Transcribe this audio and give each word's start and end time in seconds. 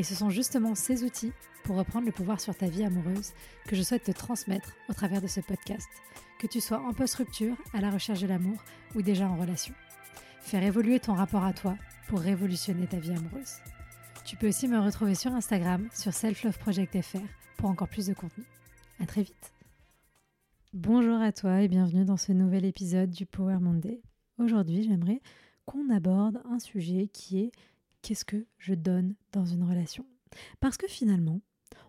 Et 0.00 0.02
ce 0.02 0.14
sont 0.14 0.30
justement 0.30 0.74
ces 0.74 1.04
outils 1.04 1.34
pour 1.62 1.76
reprendre 1.76 2.06
le 2.06 2.12
pouvoir 2.12 2.40
sur 2.40 2.56
ta 2.56 2.68
vie 2.68 2.84
amoureuse 2.84 3.34
que 3.66 3.76
je 3.76 3.82
souhaite 3.82 4.04
te 4.04 4.12
transmettre 4.12 4.72
au 4.88 4.94
travers 4.94 5.20
de 5.20 5.26
ce 5.26 5.40
podcast, 5.40 5.90
que 6.38 6.46
tu 6.46 6.58
sois 6.58 6.80
en 6.80 6.94
post-rupture, 6.94 7.54
à 7.74 7.82
la 7.82 7.90
recherche 7.90 8.22
de 8.22 8.26
l'amour 8.26 8.56
ou 8.94 9.02
déjà 9.02 9.28
en 9.28 9.36
relation. 9.36 9.74
Faire 10.40 10.62
évoluer 10.62 11.00
ton 11.00 11.12
rapport 11.12 11.44
à 11.44 11.52
toi 11.52 11.76
pour 12.08 12.20
révolutionner 12.20 12.86
ta 12.86 12.96
vie 12.96 13.10
amoureuse. 13.10 13.56
Tu 14.24 14.36
peux 14.36 14.48
aussi 14.48 14.68
me 14.68 14.80
retrouver 14.80 15.14
sur 15.14 15.34
Instagram, 15.34 15.86
sur 15.92 16.14
selfloveprojectfr 16.14 17.20
pour 17.58 17.68
encore 17.68 17.88
plus 17.88 18.06
de 18.06 18.14
contenu. 18.14 18.44
À 19.00 19.06
très 19.06 19.24
vite. 19.24 19.52
Bonjour 20.72 21.20
à 21.20 21.30
toi 21.30 21.60
et 21.60 21.68
bienvenue 21.68 22.06
dans 22.06 22.16
ce 22.16 22.32
nouvel 22.32 22.64
épisode 22.64 23.10
du 23.10 23.26
Power 23.26 23.58
Monday. 23.58 24.00
Aujourd'hui, 24.38 24.82
j'aimerais 24.82 25.20
qu'on 25.66 25.90
aborde 25.90 26.40
un 26.50 26.58
sujet 26.58 27.08
qui 27.12 27.40
est 27.40 27.52
qu'est-ce 28.02 28.24
que 28.24 28.46
je 28.58 28.74
donne 28.74 29.14
dans 29.32 29.44
une 29.44 29.64
relation 29.64 30.06
Parce 30.60 30.76
que 30.76 30.88
finalement, 30.88 31.40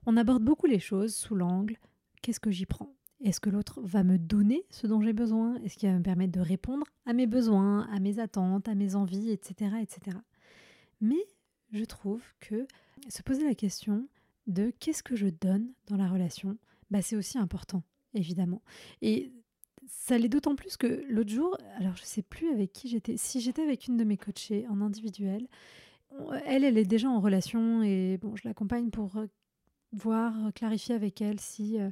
on 0.05 0.17
aborde 0.17 0.43
beaucoup 0.43 0.67
les 0.67 0.79
choses 0.79 1.15
sous 1.15 1.35
l'angle 1.35 1.77
qu'est-ce 2.21 2.39
que 2.39 2.51
j'y 2.51 2.65
prends? 2.65 2.93
Est-ce 3.23 3.39
que 3.39 3.49
l'autre 3.49 3.81
va 3.81 4.03
me 4.03 4.17
donner 4.17 4.65
ce 4.69 4.87
dont 4.87 5.01
j'ai 5.01 5.13
besoin? 5.13 5.55
Est-ce 5.61 5.77
qu'il 5.77 5.89
va 5.89 5.97
me 5.97 6.03
permettre 6.03 6.31
de 6.31 6.39
répondre 6.39 6.85
à 7.05 7.13
mes 7.13 7.27
besoins, 7.27 7.87
à 7.91 7.99
mes 7.99 8.19
attentes, 8.19 8.67
à 8.67 8.75
mes 8.75 8.95
envies, 8.95 9.29
etc. 9.29 9.75
etc. 9.81 10.17
Mais 11.01 11.23
je 11.71 11.85
trouve 11.85 12.21
que 12.39 12.67
se 13.09 13.21
poser 13.21 13.43
la 13.43 13.55
question 13.55 14.07
de 14.47 14.71
qu'est-ce 14.79 15.03
que 15.03 15.15
je 15.15 15.27
donne 15.27 15.71
dans 15.87 15.97
la 15.97 16.07
relation, 16.07 16.57
bah 16.89 17.01
c'est 17.01 17.15
aussi 17.15 17.37
important, 17.37 17.83
évidemment. 18.13 18.61
Et 19.01 19.31
ça 19.87 20.17
l'est 20.17 20.29
d'autant 20.29 20.55
plus 20.55 20.77
que 20.77 21.03
l'autre 21.07 21.29
jour, 21.29 21.57
alors 21.77 21.95
je 21.95 22.03
sais 22.03 22.23
plus 22.23 22.49
avec 22.49 22.73
qui 22.73 22.87
j'étais, 22.87 23.17
si 23.17 23.39
j'étais 23.39 23.61
avec 23.61 23.87
une 23.87 23.97
de 23.97 24.03
mes 24.03 24.17
coachées 24.17 24.67
en 24.67 24.81
individuel, 24.81 25.47
elle, 26.45 26.63
elle 26.63 26.77
est 26.77 26.85
déjà 26.85 27.09
en 27.09 27.19
relation 27.19 27.83
et 27.83 28.17
bon, 28.21 28.35
je 28.35 28.47
l'accompagne 28.47 28.89
pour 28.89 29.17
euh, 29.17 29.27
voir, 29.93 30.33
euh, 30.47 30.51
clarifier 30.51 30.95
avec 30.95 31.21
elle 31.21 31.39
si 31.39 31.79
euh, 31.79 31.89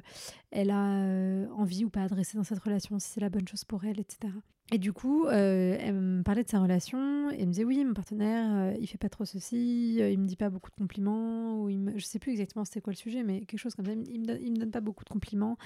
elle 0.50 0.70
a 0.70 1.48
envie 1.54 1.84
ou 1.84 1.90
pas 1.90 2.08
de 2.08 2.14
rester 2.14 2.38
dans 2.38 2.44
cette 2.44 2.60
relation, 2.60 2.98
si 2.98 3.08
c'est 3.08 3.20
la 3.20 3.30
bonne 3.30 3.46
chose 3.46 3.64
pour 3.64 3.84
elle, 3.84 4.00
etc. 4.00 4.32
Et 4.72 4.78
du 4.78 4.92
coup, 4.92 5.26
elle 5.26 5.94
me 5.94 6.22
parlait 6.22 6.44
de 6.44 6.48
sa 6.48 6.60
relation 6.60 7.28
et 7.32 7.40
elle 7.40 7.48
me 7.48 7.52
disait 7.52 7.64
oui, 7.64 7.84
mon 7.84 7.92
partenaire, 7.92 8.72
il 8.78 8.86
fait 8.86 8.98
pas 8.98 9.08
trop 9.08 9.24
ceci, 9.24 9.96
il 9.96 10.16
me 10.16 10.28
dit 10.28 10.36
pas 10.36 10.48
beaucoup 10.48 10.70
de 10.70 10.76
compliments, 10.76 11.60
ou 11.60 11.68
il 11.68 11.92
je 11.96 12.04
sais 12.04 12.20
plus 12.20 12.30
exactement 12.30 12.64
c'était 12.64 12.80
quoi 12.80 12.92
le 12.92 12.96
sujet, 12.96 13.24
mais 13.24 13.40
quelque 13.46 13.58
chose 13.58 13.74
comme 13.74 13.86
ça. 13.86 13.92
Il 13.92 14.20
me 14.20 14.26
donne, 14.26 14.40
me 14.40 14.56
donne 14.56 14.70
pas 14.70 14.80
beaucoup 14.80 15.02
de 15.02 15.08
compliments, 15.08 15.56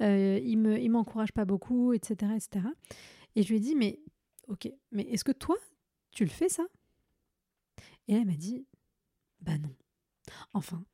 il 0.00 0.56
me, 0.56 0.80
il 0.80 0.88
m'encourage 0.88 1.32
pas 1.32 1.44
beaucoup, 1.44 1.92
etc., 1.92 2.32
etc. 2.34 2.64
Et 3.36 3.42
je 3.42 3.48
lui 3.48 3.56
ai 3.56 3.60
dit 3.60 3.74
mais 3.74 4.00
ok, 4.48 4.72
mais 4.92 5.02
est-ce 5.10 5.24
que 5.24 5.32
toi, 5.32 5.56
tu 6.12 6.24
le 6.24 6.30
fais 6.30 6.48
ça? 6.48 6.64
Et 8.08 8.14
elle 8.14 8.26
m'a 8.26 8.36
dit 8.36 8.66
Bah 9.40 9.58
non. 9.58 9.74
Enfin, 10.52 10.84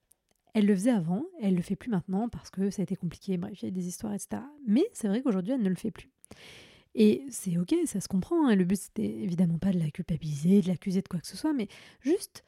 elle 0.54 0.66
le 0.66 0.74
faisait 0.74 0.90
avant, 0.90 1.24
elle 1.40 1.54
le 1.54 1.62
fait 1.62 1.76
plus 1.76 1.90
maintenant 1.90 2.28
parce 2.28 2.50
que 2.50 2.70
ça 2.70 2.82
a 2.82 2.84
été 2.84 2.96
compliqué, 2.96 3.36
bref, 3.38 3.62
il 3.62 3.66
y 3.66 3.68
a 3.68 3.70
des 3.70 3.86
histoires, 3.86 4.14
etc. 4.14 4.42
Mais 4.66 4.84
c'est 4.92 5.08
vrai 5.08 5.22
qu'aujourd'hui, 5.22 5.52
elle 5.52 5.62
ne 5.62 5.68
le 5.68 5.76
fait 5.76 5.90
plus. 5.90 6.10
Et 6.94 7.24
c'est 7.30 7.56
ok, 7.56 7.74
ça 7.86 8.00
se 8.00 8.08
comprend. 8.08 8.48
Hein. 8.48 8.56
Le 8.56 8.64
but, 8.64 8.76
c'était 8.76 9.22
évidemment 9.22 9.58
pas 9.58 9.72
de 9.72 9.78
la 9.78 9.90
culpabiliser, 9.90 10.60
de 10.60 10.68
l'accuser 10.68 11.02
de 11.02 11.08
quoi 11.08 11.20
que 11.20 11.26
ce 11.26 11.36
soit, 11.36 11.52
mais 11.52 11.68
juste 12.00 12.44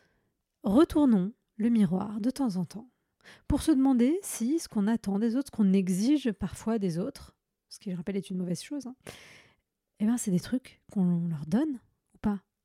retournons 0.64 1.32
le 1.56 1.68
miroir 1.68 2.20
de 2.20 2.30
temps 2.30 2.56
en 2.56 2.64
temps 2.64 2.88
pour 3.46 3.62
se 3.62 3.70
demander 3.70 4.18
si 4.22 4.58
ce 4.58 4.68
qu'on 4.68 4.88
attend 4.88 5.18
des 5.18 5.36
autres, 5.36 5.48
ce 5.52 5.56
qu'on 5.56 5.72
exige 5.72 6.32
parfois 6.32 6.78
des 6.78 6.98
autres, 6.98 7.36
ce 7.68 7.78
qui, 7.78 7.90
je 7.90 7.96
rappelle, 7.96 8.16
est 8.16 8.30
une 8.30 8.38
mauvaise 8.38 8.62
chose, 8.62 8.86
hein, 8.86 8.96
eh 10.00 10.06
ben, 10.06 10.16
c'est 10.16 10.32
des 10.32 10.40
trucs 10.40 10.82
qu'on 10.90 11.28
leur 11.28 11.46
donne. 11.46 11.78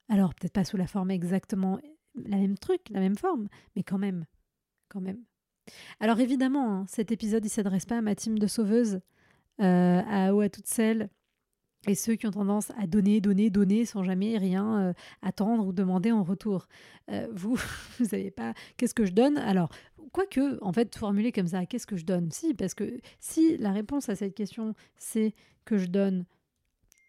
Alors 0.10 0.34
peut-être 0.34 0.54
pas 0.54 0.64
sous 0.64 0.78
la 0.78 0.88
forme 0.88 1.12
exactement 1.12 1.80
la 2.16 2.38
même 2.38 2.58
truc, 2.58 2.82
la 2.90 3.00
même 3.00 3.18
forme, 3.18 3.48
mais 3.76 3.84
quand 3.84 3.98
même, 3.98 4.26
quand 4.90 5.02
même. 5.02 5.24
Alors 6.00 6.20
évidemment, 6.20 6.74
hein, 6.74 6.86
cet 6.88 7.12
épisode 7.12 7.46
il 7.46 7.50
s'adresse 7.50 7.86
pas 7.86 7.98
à 7.98 8.02
ma 8.02 8.16
team 8.16 8.40
de 8.40 8.48
sauveuses, 8.48 9.02
euh, 9.62 10.02
à, 10.08 10.34
ou 10.34 10.42
à 10.42 10.50
toutes 10.50 10.68
celles 10.68 11.10
et 11.88 11.96
ceux 11.96 12.16
qui 12.16 12.28
ont 12.28 12.32
tendance 12.32 12.72
à 12.78 12.88
donner, 12.88 13.22
donner, 13.22 13.50
donner 13.50 13.86
sans 13.86 14.04
jamais 14.04 14.38
rien 14.38 14.80
euh, 14.80 14.94
attendre 15.22 15.66
ou 15.66 15.74
demander 15.74 16.12
en 16.12 16.24
retour. 16.24 16.68
Euh, 17.10 17.28
vous, 17.34 17.56
vous 18.00 18.06
savez 18.06 18.32
pas 18.32 18.54
qu'est-ce 18.78 18.94
que 18.94 19.06
je 19.06 19.14
donne 19.14 19.38
Alors, 19.38 19.70
quoique, 20.12 20.58
en 20.62 20.74
fait, 20.74 20.96
formuler 20.96 21.32
comme 21.32 21.48
ça, 21.48 21.66
qu'est-ce 21.66 21.88
que 21.88 21.98
je 21.98 22.06
donne? 22.06 22.32
Si, 22.32 22.54
parce 22.54 22.74
que 22.74 23.00
si 23.20 23.58
la 23.58 23.72
réponse 23.72 24.10
à 24.10 24.16
cette 24.16 24.36
question, 24.36 24.74
c'est 24.98 25.34
que 25.66 25.78
je 25.78 25.88
donne 25.88 26.26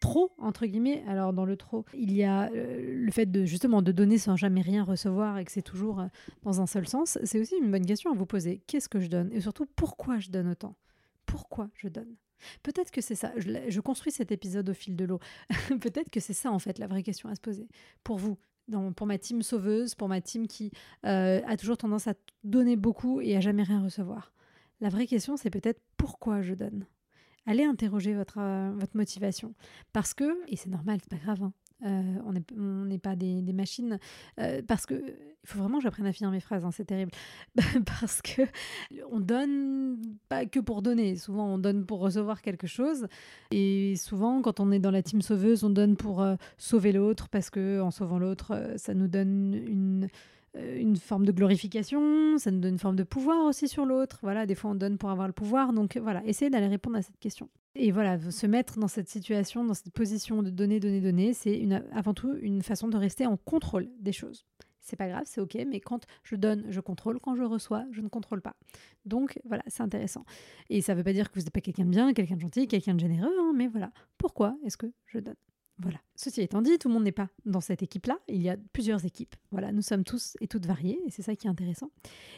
trop 0.00 0.32
entre 0.38 0.66
guillemets 0.66 1.03
alors 1.09 1.32
dans 1.32 1.44
le 1.44 1.56
trop 1.56 1.84
il 1.92 2.12
y 2.12 2.22
a 2.22 2.50
euh, 2.53 3.04
le 3.04 3.10
fait 3.10 3.26
de 3.26 3.44
justement 3.44 3.82
de 3.82 3.91
donner 3.91 4.16
sans 4.16 4.36
jamais 4.36 4.60
rien 4.60 4.84
recevoir 4.84 5.38
et 5.38 5.44
que 5.44 5.50
c'est 5.50 5.62
toujours 5.62 5.98
euh, 6.00 6.06
dans 6.44 6.60
un 6.60 6.66
seul 6.66 6.86
sens 6.86 7.19
c'est 7.25 7.41
aussi 7.41 7.56
une 7.56 7.70
bonne 7.70 7.84
question 7.84 8.12
à 8.12 8.14
vous 8.14 8.26
poser 8.26 8.62
qu'est-ce 8.66 8.88
que 8.88 9.00
je 9.00 9.08
donne? 9.08 9.31
Et 9.32 9.41
surtout 9.41 9.66
pourquoi 9.66 10.19
je 10.19 10.31
donne 10.31 10.48
autant? 10.48 10.76
Pourquoi 11.26 11.69
je 11.75 11.88
donne? 11.88 12.14
Peut-être 12.62 12.91
que 12.91 13.00
c'est 13.00 13.16
ça. 13.16 13.32
Je, 13.37 13.81
construis 13.81 14.12
cet 14.12 14.31
épisode 14.31 14.69
au 14.70 14.75
fil 14.75 14.97
de 14.97 15.04
l'eau. 15.04 15.19
Peut-être 15.81 16.10
que 16.10 16.20
c'est 16.20 16.34
ça, 16.34 16.53
en 16.53 16.58
fait, 16.58 16.78
la 16.78 16.87
vraie 16.87 17.03
question 17.03 17.28
à 17.28 17.34
se 17.34 17.41
poser. 17.41 17.69
Pour 18.04 18.19
vous, 18.19 18.38
pour 18.94 19.06
ma 19.06 19.19
team 19.19 19.42
sauveuse, 19.42 19.97
pour 19.97 20.08
ma 20.08 20.20
team 20.20 20.47
qui 20.47 20.70
euh, 21.04 21.41
a 21.47 21.56
toujours 21.56 21.76
tendance 21.76 22.06
à 22.06 22.14
donner 22.44 22.76
beaucoup 22.76 23.20
et 23.20 23.37
à 23.37 23.41
jamais 23.41 23.64
rien 23.64 23.82
recevoir. 23.82 24.32
La 24.81 24.88
vraie 24.88 25.06
question, 25.06 25.37
c'est 25.37 25.50
peut-être 25.50 25.81
pourquoi 25.97 26.42
je 26.42 26.54
donne? 26.54 26.87
Allez 27.47 27.65
interroger 27.65 28.15
votre, 28.15 28.38
euh, 28.38 28.72
votre 28.75 28.97
motivation. 28.97 29.54
Parce 29.93 30.15
que, 30.15 30.38
et 30.49 30.56
c'est 30.56 30.71
normal, 30.71 30.99
c'est 31.03 31.10
pas 31.10 31.22
grave, 31.25 31.43
hein, 31.43 31.53
euh, 31.87 32.43
on 32.50 32.84
n'est 32.84 32.99
pas 32.99 33.16
des, 33.16 33.43
machines. 33.53 33.99
Euh, 34.41 34.62
parce 34.66 34.84
que 34.84 34.94
il 34.94 35.49
faut 35.49 35.60
vraiment 35.60 35.78
que 35.78 35.84
j'apprenne 35.84 36.06
à 36.06 36.12
finir 36.12 36.31
mes 36.31 36.41
phrases, 36.41 36.65
hein, 36.65 36.71
c'est 36.72 36.84
terrible. 36.84 37.12
parce 38.00 38.21
que 38.21 38.43
on 39.10 39.21
donne 39.21 39.99
pas 40.28 40.44
que 40.44 40.60
pour 40.60 40.82
donner. 40.82 41.16
Souvent, 41.16 41.54
on 41.54 41.59
donne 41.59 41.87
pour 41.87 42.00
recevoir 42.00 42.43
quelque 42.43 42.66
chose. 42.66 43.06
Et 43.50 43.94
souvent, 43.97 44.43
quand 44.43 44.60
on 44.60 44.72
est 44.72 44.81
dans 44.81 44.91
la 44.91 45.03
team 45.03 45.22
sauveuse, 45.22 45.65
on 45.65 45.70
donne 45.70 45.97
pour 45.97 46.26
sauver 46.59 46.93
l'autre 46.93 47.28
parce 47.28 47.50
que 47.50 47.81
en 47.81 47.91
sauvant 47.91 48.19
l'autre, 48.19 48.75
ça 48.76 48.94
nous 48.94 49.09
donne 49.09 49.55
une 49.55 50.09
une 50.76 50.96
forme 50.96 51.24
de 51.24 51.32
glorification, 51.32 52.38
ça 52.38 52.50
nous 52.50 52.60
donne 52.60 52.74
une 52.74 52.78
forme 52.78 52.96
de 52.96 53.04
pouvoir 53.04 53.44
aussi 53.44 53.69
sur 53.69 53.84
l'autre. 53.84 54.19
Voilà, 54.22 54.46
des 54.46 54.54
fois 54.54 54.70
on 54.70 54.74
donne 54.74 54.98
pour 54.98 55.10
avoir 55.10 55.26
le 55.26 55.32
pouvoir. 55.32 55.72
Donc 55.72 55.96
voilà, 55.96 56.24
essayez 56.24 56.50
d'aller 56.50 56.69
répondre 56.69 56.96
à 56.96 57.02
cette 57.02 57.19
question. 57.19 57.48
Et 57.74 57.92
voilà, 57.92 58.19
se 58.19 58.46
mettre 58.46 58.78
dans 58.78 58.88
cette 58.88 59.08
situation, 59.08 59.64
dans 59.64 59.74
cette 59.74 59.92
position 59.92 60.42
de 60.42 60.50
donner, 60.50 60.80
donner, 60.80 61.00
donner, 61.00 61.32
c'est 61.32 61.62
avant 61.92 62.14
tout 62.14 62.34
une 62.41 62.62
façon 62.62 62.88
de 62.88 62.96
rester 62.96 63.26
en 63.26 63.36
contrôle 63.36 63.88
des 64.00 64.12
choses. 64.12 64.44
C'est 64.80 64.96
pas 64.96 65.08
grave, 65.08 65.24
c'est 65.26 65.41
ok, 65.41 65.58
mais 65.66 65.80
quand 65.80 66.06
je 66.22 66.34
donne, 66.34 66.64
je 66.70 66.80
contrôle. 66.80 67.20
Quand 67.20 67.36
je 67.36 67.42
reçois, 67.42 67.84
je 67.90 68.00
ne 68.00 68.08
contrôle 68.08 68.40
pas. 68.40 68.56
Donc 69.04 69.38
voilà, 69.44 69.62
c'est 69.66 69.82
intéressant. 69.82 70.25
Et 70.70 70.80
ça 70.80 70.94
ne 70.94 70.98
veut 70.98 71.04
pas 71.04 71.12
dire 71.12 71.30
que 71.30 71.34
vous 71.38 71.44
n'êtes 71.44 71.52
pas 71.52 71.60
quelqu'un 71.60 71.84
de 71.84 71.90
bien, 71.90 72.14
quelqu'un 72.14 72.36
de 72.36 72.40
gentil, 72.40 72.66
quelqu'un 72.66 72.94
de 72.94 73.00
généreux, 73.00 73.34
hein, 73.38 73.52
mais 73.54 73.69
voilà. 73.69 73.92
Pourquoi 74.16 74.56
est-ce 74.64 74.78
que 74.78 74.90
je 75.06 75.19
donne? 75.19 75.36
Voilà. 75.80 75.98
Ceci 76.16 76.42
étant 76.42 76.62
dit, 76.62 76.76
tout 76.78 76.88
le 76.88 76.94
monde 76.94 77.04
n'est 77.04 77.12
pas 77.12 77.28
dans 77.46 77.60
cette 77.60 77.82
équipe-là. 77.82 78.18
Il 78.26 78.42
y 78.42 78.50
a 78.50 78.56
plusieurs 78.72 79.04
équipes. 79.04 79.36
Voilà, 79.52 79.70
nous 79.70 79.82
sommes 79.82 80.02
tous 80.02 80.36
et 80.40 80.48
toutes 80.48 80.66
variés 80.66 81.00
et 81.06 81.10
c'est 81.10 81.22
ça 81.22 81.36
qui 81.36 81.46
est 81.46 81.50
intéressant. 81.50 81.90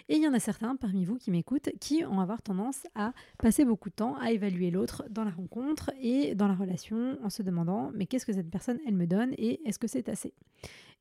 Et 0.08 0.16
il 0.16 0.22
y 0.22 0.28
en 0.28 0.34
a 0.34 0.40
certains 0.40 0.76
parmi 0.76 1.04
vous 1.06 1.16
qui 1.16 1.30
m'écoutent 1.30 1.70
qui 1.80 2.04
ont 2.04 2.20
avoir 2.20 2.42
tendance 2.42 2.82
à 2.94 3.12
passer 3.38 3.64
beaucoup 3.64 3.88
de 3.88 3.94
temps 3.94 4.16
à 4.16 4.31
évaluer 4.32 4.70
l'autre 4.70 5.04
dans 5.10 5.25
la 5.25 5.31
rencontre 5.31 5.90
et 6.00 6.34
dans 6.34 6.48
la 6.48 6.54
relation 6.54 7.19
en 7.22 7.31
se 7.31 7.42
demandant 7.42 7.90
mais 7.94 8.06
qu'est-ce 8.06 8.26
que 8.26 8.32
cette 8.32 8.50
personne 8.50 8.78
elle 8.87 8.94
me 8.94 9.06
donne 9.06 9.32
et 9.38 9.66
est-ce 9.66 9.78
que 9.78 9.86
c'est 9.86 10.08
assez? 10.08 10.34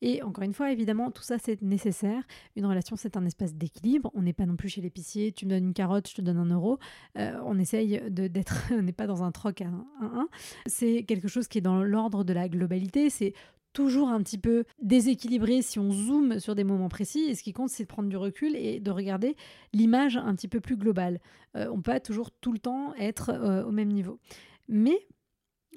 Et 0.02 0.22
encore 0.24 0.44
une 0.44 0.54
fois, 0.54 0.72
évidemment, 0.72 1.12
tout 1.12 1.24
ça 1.24 1.38
c'est 1.38 1.62
nécessaire. 1.62 2.24
Une 2.56 2.66
relation 2.66 2.96
c'est 2.96 3.18
un 3.18 3.26
espace 3.26 3.54
d'équilibre. 3.54 4.12
On 4.14 4.22
n'est 4.22 4.34
pas 4.34 4.46
non 4.46 4.56
plus 4.56 4.70
chez 4.70 4.82
l'épicier, 4.82 5.32
tu 5.32 5.46
me 5.46 5.52
donnes 5.52 5.66
une 5.66 5.74
carotte, 5.74 6.10
je 6.10 6.16
te 6.16 6.22
donne 6.22 6.38
un 6.38 6.50
euro. 6.50 6.80
Euh, 7.18 7.40
on 7.46 7.58
essaye 7.60 8.02
d'être, 8.10 8.64
on 8.72 8.82
n'est 8.82 8.92
pas 8.92 9.08
dans 9.08 9.24
un 9.24 9.32
troc 9.32 9.62
à 9.62 9.68
un 9.68 9.86
1. 10.02 10.30
C'est 10.66 11.04
quelque 11.04 11.28
chose 11.28 11.48
qui 11.48 11.58
est 11.58 11.62
dans 11.62 11.84
l'ordre 11.84 12.24
de 12.24 12.34
la 12.34 12.48
globalité, 12.50 13.10
c'est 13.10 13.34
toujours 13.74 14.10
un 14.10 14.22
petit 14.22 14.38
peu 14.38 14.64
déséquilibré 14.82 15.62
si 15.62 15.80
on 15.80 15.92
zoome 15.92 16.40
sur 16.40 16.56
des 16.56 16.64
moments 16.64 16.90
précis. 16.90 17.26
Et 17.30 17.36
ce 17.36 17.44
qui 17.44 17.54
compte, 17.54 17.70
c'est 17.70 17.84
de 17.84 17.88
prendre 17.88 18.10
du 18.10 18.18
recul 18.18 18.56
et 18.56 18.80
de 18.80 18.92
regarder 18.92 19.36
l'image 19.74 20.18
un 20.18 20.34
petit 20.36 20.48
peu 20.48 20.60
plus 20.60 20.78
globale. 20.78 21.20
Euh, 21.56 21.68
on 21.72 21.78
peut 21.78 21.92
pas 21.92 22.00
toujours 22.00 22.32
tout 22.32 22.52
le 22.52 22.60
temps 22.60 22.94
être 22.96 23.30
euh, 23.30 23.64
au 23.64 23.72
même 23.72 23.90
niveau. 23.90 24.20
Mais 24.68 25.08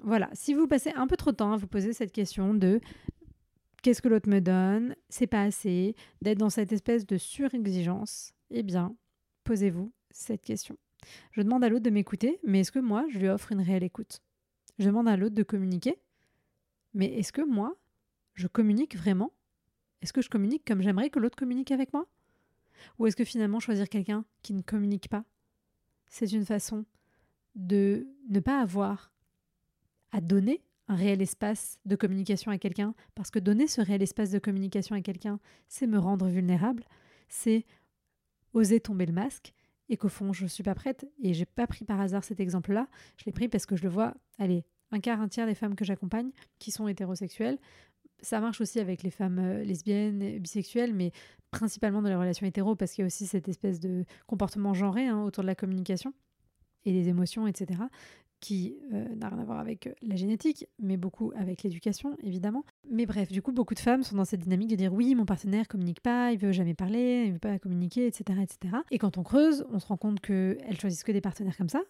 voilà, 0.02 0.28
si 0.32 0.54
vous 0.54 0.66
passez 0.66 0.90
un 0.94 1.06
peu 1.06 1.16
trop 1.16 1.30
de 1.30 1.36
temps 1.36 1.52
à 1.52 1.56
vous 1.56 1.66
poser 1.66 1.92
cette 1.92 2.12
question 2.12 2.54
de 2.54 2.80
qu'est-ce 3.82 4.00
que 4.00 4.08
l'autre 4.08 4.28
me 4.28 4.40
donne, 4.40 4.96
c'est 5.08 5.26
pas 5.26 5.42
assez, 5.42 5.94
d'être 6.22 6.38
dans 6.38 6.50
cette 6.50 6.72
espèce 6.72 7.06
de 7.06 7.18
surexigence, 7.18 8.32
eh 8.50 8.62
bien, 8.62 8.96
posez-vous 9.44 9.92
cette 10.10 10.42
question. 10.42 10.76
Je 11.32 11.42
demande 11.42 11.64
à 11.64 11.68
l'autre 11.68 11.82
de 11.82 11.90
m'écouter, 11.90 12.38
mais 12.44 12.60
est-ce 12.60 12.72
que 12.72 12.78
moi, 12.78 13.04
je 13.10 13.18
lui 13.18 13.28
offre 13.28 13.52
une 13.52 13.60
réelle 13.60 13.82
écoute? 13.82 14.20
Je 14.78 14.86
demande 14.86 15.08
à 15.08 15.16
l'autre 15.16 15.34
de 15.34 15.42
communiquer, 15.42 15.98
mais 16.94 17.06
est-ce 17.06 17.32
que 17.32 17.42
moi, 17.42 17.76
je 18.34 18.46
communique 18.46 18.96
vraiment? 18.96 19.32
Est-ce 20.00 20.12
que 20.12 20.22
je 20.22 20.30
communique 20.30 20.64
comme 20.64 20.82
j'aimerais 20.82 21.10
que 21.10 21.18
l'autre 21.18 21.36
communique 21.36 21.70
avec 21.70 21.92
moi? 21.92 22.06
Ou 22.98 23.06
est-ce 23.06 23.16
que 23.16 23.24
finalement 23.24 23.60
choisir 23.60 23.88
quelqu'un 23.88 24.24
qui 24.42 24.54
ne 24.54 24.62
communique 24.62 25.08
pas, 25.08 25.24
c'est 26.08 26.32
une 26.32 26.44
façon 26.44 26.84
de 27.54 28.06
ne 28.28 28.40
pas 28.40 28.60
avoir 28.60 29.12
à 30.10 30.20
donner 30.20 30.62
un 30.88 30.94
réel 30.94 31.22
espace 31.22 31.78
de 31.84 31.96
communication 31.96 32.50
à 32.50 32.58
quelqu'un, 32.58 32.94
parce 33.14 33.30
que 33.30 33.38
donner 33.38 33.66
ce 33.66 33.80
réel 33.80 34.02
espace 34.02 34.30
de 34.30 34.38
communication 34.38 34.96
à 34.96 35.00
quelqu'un, 35.00 35.38
c'est 35.68 35.86
me 35.86 35.98
rendre 35.98 36.28
vulnérable, 36.28 36.84
c'est 37.28 37.64
oser 38.52 38.80
tomber 38.80 39.06
le 39.06 39.12
masque, 39.12 39.54
et 39.88 39.96
qu'au 39.96 40.08
fond, 40.08 40.32
je 40.32 40.44
ne 40.44 40.48
suis 40.48 40.62
pas 40.62 40.74
prête, 40.74 41.06
et 41.22 41.34
j'ai 41.34 41.46
pas 41.46 41.66
pris 41.66 41.84
par 41.84 42.00
hasard 42.00 42.24
cet 42.24 42.40
exemple-là, 42.40 42.88
je 43.16 43.24
l'ai 43.26 43.32
pris 43.32 43.48
parce 43.48 43.66
que 43.66 43.76
je 43.76 43.82
le 43.82 43.88
vois, 43.88 44.14
allez, 44.38 44.64
un 44.90 45.00
quart, 45.00 45.20
un 45.20 45.28
tiers 45.28 45.46
des 45.46 45.54
femmes 45.54 45.74
que 45.74 45.84
j'accompagne 45.84 46.30
qui 46.58 46.70
sont 46.70 46.86
hétérosexuelles. 46.86 47.58
Ça 48.20 48.40
marche 48.40 48.60
aussi 48.60 48.78
avec 48.78 49.02
les 49.02 49.10
femmes 49.10 49.38
euh, 49.38 49.64
lesbiennes, 49.64 50.38
bisexuelles, 50.38 50.94
mais 50.94 51.12
principalement 51.50 52.02
dans 52.02 52.08
les 52.08 52.14
relations 52.14 52.46
hétéro, 52.46 52.76
parce 52.76 52.92
qu'il 52.92 53.02
y 53.02 53.04
a 53.04 53.06
aussi 53.06 53.26
cette 53.26 53.48
espèce 53.48 53.80
de 53.80 54.04
comportement 54.26 54.74
genré 54.74 55.08
hein, 55.08 55.22
autour 55.22 55.42
de 55.42 55.48
la 55.48 55.54
communication 55.54 56.12
et 56.84 56.92
des 56.92 57.08
émotions, 57.08 57.46
etc., 57.46 57.80
qui 58.42 58.76
euh, 58.92 59.06
n'a 59.14 59.28
rien 59.28 59.38
à 59.38 59.44
voir 59.44 59.60
avec 59.60 59.86
euh, 59.86 59.92
la 60.02 60.16
génétique, 60.16 60.66
mais 60.80 60.96
beaucoup 60.96 61.32
avec 61.36 61.62
l'éducation, 61.62 62.16
évidemment. 62.24 62.64
Mais 62.90 63.06
bref, 63.06 63.30
du 63.30 63.40
coup, 63.40 63.52
beaucoup 63.52 63.74
de 63.74 63.78
femmes 63.78 64.02
sont 64.02 64.16
dans 64.16 64.24
cette 64.24 64.40
dynamique 64.40 64.68
de 64.68 64.74
dire 64.74 64.92
oui, 64.92 65.14
mon 65.14 65.24
partenaire 65.24 65.68
communique 65.68 66.00
pas, 66.00 66.32
il 66.32 66.38
veut 66.38 66.50
jamais 66.50 66.74
parler, 66.74 67.26
il 67.26 67.34
veut 67.34 67.38
pas 67.38 67.60
communiquer, 67.60 68.08
etc., 68.08 68.40
etc. 68.42 68.76
Et 68.90 68.98
quand 68.98 69.16
on 69.16 69.22
creuse, 69.22 69.64
on 69.70 69.78
se 69.78 69.86
rend 69.86 69.96
compte 69.96 70.20
qu'elles 70.20 70.78
choisissent 70.78 71.04
que 71.04 71.12
des 71.12 71.20
partenaires 71.20 71.56
comme 71.56 71.68
ça, 71.68 71.82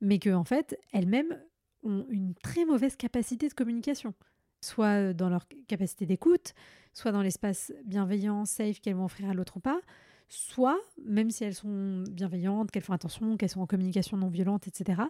mais 0.00 0.20
qu'en 0.20 0.36
en 0.36 0.44
fait, 0.44 0.78
elles-mêmes 0.92 1.36
ont 1.82 2.06
une 2.08 2.34
très 2.34 2.64
mauvaise 2.64 2.94
capacité 2.94 3.48
de 3.48 3.54
communication, 3.54 4.14
soit 4.60 5.12
dans 5.12 5.28
leur 5.28 5.46
capacité 5.66 6.06
d'écoute, 6.06 6.54
soit 6.94 7.10
dans 7.10 7.22
l'espace 7.22 7.72
bienveillant, 7.84 8.44
safe 8.44 8.78
qu'elles 8.80 8.94
vont 8.94 9.06
offrir 9.06 9.28
à 9.28 9.34
l'autre 9.34 9.56
ou 9.56 9.60
pas, 9.60 9.80
soit, 10.28 10.78
même 11.04 11.30
si 11.30 11.42
elles 11.42 11.54
sont 11.54 12.04
bienveillantes, 12.10 12.70
qu'elles 12.70 12.84
font 12.84 12.92
attention, 12.92 13.36
qu'elles 13.36 13.50
sont 13.50 13.60
en 13.60 13.66
communication 13.66 14.16
non 14.16 14.28
violente, 14.28 14.68
etc., 14.68 15.02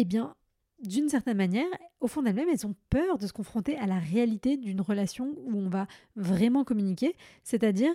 eh 0.00 0.04
bien, 0.04 0.36
d'une 0.80 1.08
certaine 1.08 1.36
manière, 1.36 1.66
au 1.98 2.06
fond 2.06 2.22
d'elles-mêmes, 2.22 2.48
elles 2.48 2.66
ont 2.68 2.76
peur 2.88 3.18
de 3.18 3.26
se 3.26 3.32
confronter 3.32 3.76
à 3.78 3.86
la 3.86 3.98
réalité 3.98 4.56
d'une 4.56 4.80
relation 4.80 5.34
où 5.44 5.56
on 5.56 5.68
va 5.68 5.88
vraiment 6.14 6.62
communiquer, 6.62 7.16
c'est-à-dire 7.42 7.94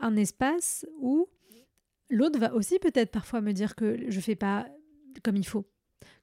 un 0.00 0.16
espace 0.16 0.84
où 0.98 1.28
l'autre 2.10 2.40
va 2.40 2.52
aussi 2.52 2.80
peut-être 2.80 3.12
parfois 3.12 3.40
me 3.40 3.52
dire 3.52 3.76
que 3.76 4.10
je 4.10 4.20
fais 4.20 4.34
pas 4.34 4.66
comme 5.22 5.36
il 5.36 5.46
faut, 5.46 5.64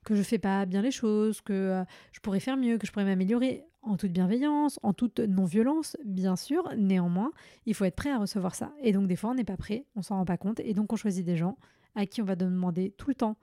que 0.03 0.13
je 0.13 0.23
fais 0.23 0.39
pas 0.39 0.65
bien 0.65 0.81
les 0.81 0.91
choses, 0.91 1.39
que 1.39 1.53
euh, 1.53 1.83
je 2.11 2.19
pourrais 2.19 2.41
faire 2.41 2.57
mieux, 2.57 2.77
que 2.77 2.85
je 2.85 2.91
pourrais 2.91 3.05
m'améliorer 3.05 3.63
en 3.81 3.95
toute 3.95 4.11
bienveillance, 4.11 4.77
en 4.83 4.91
toute 4.91 5.21
non-violence, 5.21 5.95
bien 6.03 6.35
sûr. 6.35 6.69
Néanmoins, 6.75 7.31
il 7.65 7.75
faut 7.75 7.85
être 7.85 7.95
prêt 7.95 8.11
à 8.11 8.17
recevoir 8.17 8.55
ça. 8.55 8.73
Et 8.81 8.91
donc 8.91 9.07
des 9.07 9.15
fois, 9.15 9.29
on 9.29 9.35
n'est 9.35 9.45
pas 9.45 9.55
prêt, 9.55 9.85
on 9.95 10.01
s'en 10.01 10.17
rend 10.17 10.25
pas 10.25 10.37
compte, 10.37 10.59
et 10.59 10.73
donc 10.73 10.91
on 10.91 10.97
choisit 10.97 11.25
des 11.25 11.37
gens 11.37 11.57
à 11.95 12.05
qui 12.05 12.21
on 12.21 12.25
va 12.25 12.35
demander 12.35 12.91
tout 12.97 13.07
le 13.07 13.15
temps 13.15 13.37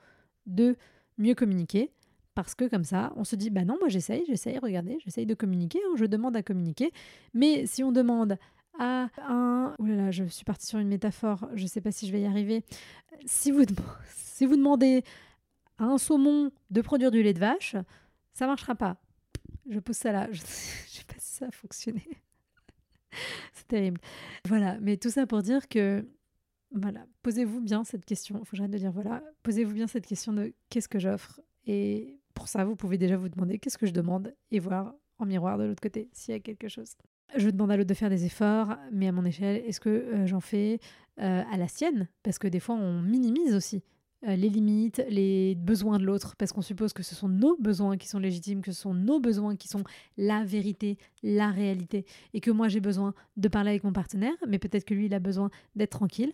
de 0.45 0.77
mieux 1.19 1.35
communiquer, 1.35 1.91
parce 2.35 2.55
que 2.55 2.65
comme 2.67 2.85
ça, 2.85 3.13
on 3.17 3.25
se 3.25 3.37
dit, 3.37 3.51
bah 3.51 3.65
non, 3.65 3.77
moi 3.79 3.89
j'essaye, 3.89 4.25
j'essaye, 4.27 4.59
regardez, 4.59 4.99
j'essaye 5.05 5.27
de 5.27 5.35
communiquer, 5.35 5.81
hein, 5.85 5.95
je 5.97 6.05
demande 6.05 6.37
à 6.37 6.43
communiquer. 6.43 6.93
Mais 7.35 7.67
si 7.67 7.83
on 7.83 7.93
demande 7.93 8.39
à 8.79 9.09
un... 9.27 9.75
Oh 9.79 9.85
là 9.85 9.97
là, 9.97 10.11
je 10.11 10.25
suis 10.25 10.45
partie 10.45 10.67
sur 10.67 10.79
une 10.79 10.89
métaphore, 10.89 11.49
je 11.55 11.65
ne 11.65 11.69
sais 11.69 11.81
pas 11.81 11.91
si 11.91 12.07
je 12.07 12.13
vais 12.13 12.21
y 12.21 12.27
arriver. 12.27 12.63
Si 13.27 13.51
vous, 13.51 13.65
si 14.15 14.47
vous 14.47 14.57
demandez 14.57 15.03
à 15.79 15.85
un 15.85 15.99
saumon 15.99 16.53
de 16.71 16.81
produire 16.81 17.11
du 17.11 17.23
lait 17.23 17.35
de 17.35 17.41
vache, 17.41 17.77
ça 18.33 18.47
marchera 18.47 18.75
pas. 18.75 18.97
Je 19.69 19.81
pose 19.81 19.97
ça 19.97 20.13
là. 20.13 20.29
Je 20.33 20.41
ne 20.41 20.47
sais 20.47 21.05
pas 21.05 21.15
si 21.19 21.35
ça 21.35 21.47
a 21.47 21.51
fonctionné. 21.51 22.07
C'est 23.53 23.67
terrible. 23.67 24.01
Voilà, 24.47 24.79
mais 24.81 24.97
tout 24.97 25.11
ça 25.11 25.27
pour 25.27 25.43
dire 25.43 25.69
que 25.69 26.07
voilà, 26.73 27.07
posez-vous 27.23 27.61
bien 27.61 27.85
cette 27.85 28.05
question. 28.05 28.37
Il 28.41 28.45
faut 28.45 28.51
que 28.53 28.57
j'arrête 28.57 28.73
de 28.73 28.79
dire 28.79 28.93
voilà. 28.93 29.23
Posez-vous 29.43 29.73
bien 29.73 29.87
cette 29.87 30.07
question 30.07 30.33
de 30.33 30.53
qu'est-ce 30.69 30.89
que 30.89 30.99
j'offre. 30.99 31.41
Et 31.67 32.19
pour 32.35 32.49
ça, 32.49 32.65
vous 32.65 32.77
pouvez 32.77 32.99
déjà 32.99 33.17
vous 33.17 33.29
demander 33.29 33.59
qu'est-ce 33.59 33.79
que 33.79 33.87
je 33.87 33.93
demande 33.93 34.35
et 34.51 34.59
voir 34.59 34.95
en 35.19 35.27
miroir 35.27 35.59
de 35.59 35.65
l'autre 35.65 35.83
côté 35.83 36.09
s'il 36.13 36.33
y 36.33 36.37
a 36.37 36.41
quelque 36.41 36.69
chose. 36.69 36.95
Je 37.37 37.51
demande 37.51 37.71
à 37.71 37.77
l'autre 37.77 37.89
de 37.89 37.95
faire 37.95 38.11
des 38.11 38.25
efforts, 38.25 38.77
mais 38.93 39.09
à 39.09 39.13
mon 39.13 39.25
échelle, 39.25 39.63
est-ce 39.67 39.81
que 39.81 39.89
euh, 39.89 40.27
j'en 40.27 40.41
fais 40.41 40.79
euh, 41.21 41.43
à 41.51 41.57
la 41.57 41.69
sienne? 41.69 42.09
Parce 42.23 42.39
que 42.39 42.49
des 42.49 42.61
fois, 42.61 42.75
on 42.75 43.03
minimise 43.03 43.55
aussi 43.55 43.83
euh, 44.27 44.35
les 44.35 44.49
limites, 44.49 45.01
les 45.09 45.55
besoins 45.55 45.99
de 45.99 46.05
l'autre, 46.05 46.35
parce 46.37 46.53
qu'on 46.53 46.63
suppose 46.63 46.93
que 46.93 47.05
ce 47.05 47.15
sont 47.15 47.29
nos 47.29 47.57
besoins 47.59 47.97
qui 47.97 48.09
sont 48.09 48.19
légitimes, 48.19 48.63
que 48.63 48.73
ce 48.73 48.81
sont 48.81 48.95
nos 48.95 49.21
besoins 49.21 49.55
qui 49.55 49.69
sont 49.69 49.85
la 50.17 50.43
vérité, 50.43 50.99
la 51.23 51.51
réalité, 51.51 52.05
et 52.35 52.41
que 52.41 52.51
moi 52.51 52.67
j'ai 52.67 52.81
besoin 52.81 53.15
de 53.37 53.47
parler 53.47 53.71
avec 53.71 53.85
mon 53.85 53.93
partenaire, 53.93 54.35
mais 54.49 54.59
peut-être 54.59 54.85
que 54.85 54.95
lui 54.95 55.07
il 55.07 55.15
a 55.15 55.21
besoin 55.21 55.51
d'être 55.77 55.91
tranquille, 55.91 56.33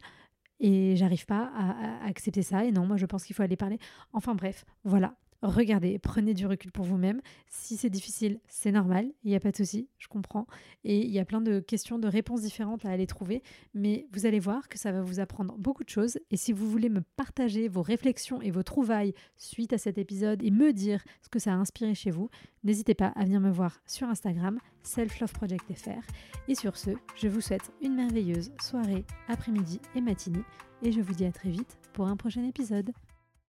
et 0.60 0.96
j'arrive 0.96 1.26
pas 1.26 1.50
à, 1.56 2.06
accepter 2.06 2.42
ça, 2.42 2.64
et 2.64 2.72
non, 2.72 2.86
moi 2.86 2.96
je 2.96 3.06
pense 3.06 3.24
qu'il 3.24 3.34
faut 3.34 3.42
aller 3.42 3.56
parler. 3.56 3.78
Enfin 4.12 4.34
bref, 4.34 4.64
voilà, 4.84 5.14
regardez, 5.44 5.98
prenez 5.98 6.34
du 6.34 6.46
recul 6.46 6.72
pour 6.72 6.84
vous-même. 6.84 7.20
Si 7.48 7.76
c'est 7.76 7.90
difficile, 7.90 8.40
c'est 8.48 8.72
normal, 8.72 9.10
il 9.22 9.30
n'y 9.30 9.36
a 9.36 9.40
pas 9.40 9.50
de 9.50 9.56
souci, 9.56 9.88
je 9.98 10.08
comprends. 10.08 10.46
Et 10.84 11.04
il 11.04 11.10
y 11.10 11.18
a 11.18 11.24
plein 11.24 11.40
de 11.40 11.60
questions, 11.60 11.98
de 11.98 12.08
réponses 12.08 12.42
différentes 12.42 12.84
à 12.84 12.90
aller 12.90 13.06
trouver, 13.06 13.42
mais 13.74 14.06
vous 14.12 14.26
allez 14.26 14.40
voir 14.40 14.68
que 14.68 14.78
ça 14.78 14.90
va 14.92 15.02
vous 15.02 15.20
apprendre 15.20 15.54
beaucoup 15.58 15.84
de 15.84 15.88
choses. 15.88 16.18
Et 16.30 16.36
si 16.36 16.52
vous 16.52 16.68
voulez 16.68 16.88
me 16.88 17.02
partager 17.16 17.68
vos 17.68 17.82
réflexions 17.82 18.40
et 18.40 18.50
vos 18.50 18.62
trouvailles 18.62 19.14
suite 19.36 19.72
à 19.72 19.78
cet 19.78 19.98
épisode 19.98 20.42
et 20.42 20.50
me 20.50 20.72
dire 20.72 21.04
ce 21.22 21.28
que 21.28 21.38
ça 21.38 21.52
a 21.52 21.56
inspiré 21.56 21.94
chez 21.94 22.10
vous, 22.10 22.30
n'hésitez 22.62 22.94
pas 22.94 23.08
à 23.08 23.24
venir 23.24 23.40
me 23.40 23.50
voir 23.50 23.80
sur 23.86 24.08
Instagram, 24.08 24.58
selfloveprojectfr. 24.82 26.00
Et 26.48 26.54
sur 26.54 26.76
ce, 26.76 26.90
je 27.16 27.28
vous 27.28 27.40
souhaite 27.40 27.72
une 27.82 27.94
merveilleuse 27.94 28.52
soirée, 28.62 29.04
après-midi 29.28 29.80
et 29.94 30.00
matinée, 30.00 30.44
et 30.82 30.92
je 30.92 31.00
vous 31.00 31.14
dis 31.14 31.26
à 31.26 31.32
très 31.32 31.50
vite 31.50 31.78
pour 31.92 32.06
un 32.06 32.16
prochain 32.16 32.44
épisode. 32.44 32.92